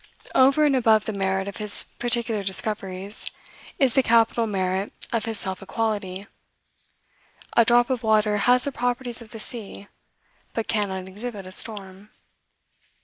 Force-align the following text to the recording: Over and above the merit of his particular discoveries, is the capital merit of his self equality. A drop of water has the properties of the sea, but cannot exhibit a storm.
Over 0.33 0.65
and 0.65 0.75
above 0.75 1.05
the 1.05 1.13
merit 1.13 1.47
of 1.47 1.57
his 1.57 1.83
particular 1.99 2.41
discoveries, 2.41 3.29
is 3.77 3.93
the 3.93 4.01
capital 4.01 4.47
merit 4.47 4.91
of 5.13 5.25
his 5.25 5.37
self 5.37 5.61
equality. 5.61 6.25
A 7.55 7.63
drop 7.65 7.91
of 7.91 8.01
water 8.01 8.37
has 8.37 8.63
the 8.63 8.71
properties 8.71 9.21
of 9.21 9.29
the 9.29 9.39
sea, 9.39 9.89
but 10.55 10.67
cannot 10.67 11.07
exhibit 11.07 11.45
a 11.45 11.51
storm. 11.51 12.09